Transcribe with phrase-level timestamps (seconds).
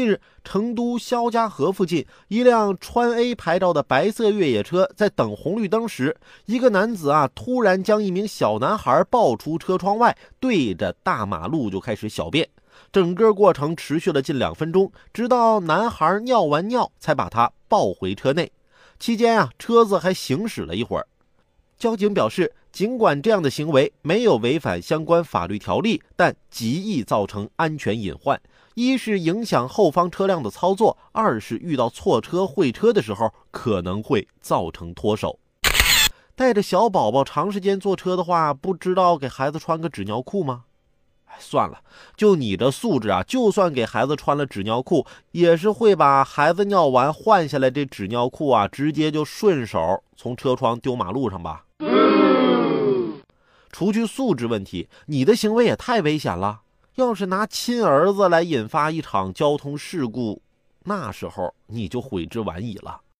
[0.00, 12.48] 近日，成都肖家河附近，一辆川 A 牌照的白色越野车在等红绿灯时，一个男子啊突然将一名小男孩抱出车窗外，对着大马路就开始小便。
[12.90, 18.50] 整个过程持续了近两分钟，直到男孩尿完尿才把他抱回车内。
[18.98, 21.06] 期间啊，车子还行驶了一会儿。
[21.80, 28.38] 交警表示，尽管这样的行为没有违反相关法律条例，但极易造成安全隐患。
[28.74, 35.38] 一是影响后方车辆的操作，二是遇到错车会车的时候可能会造成脱手。
[36.36, 40.64] 带着小宝宝长时间坐车的话，不知道给孩子穿个纸尿裤吗？
[41.24, 41.78] 哎，算了，
[42.14, 51.64] 就你这素质啊，就算给孩子穿了纸尿裤，也是会把孩子尿完换下来这纸尿裤啊，直接就顺手从车窗丢马路上吧。
[53.70, 56.60] 除去素质问题，你的行为也太危险了。
[56.96, 60.42] 要是拿亲儿子来引发一场交通事故，
[60.84, 63.00] 那时候你就悔之晚矣了。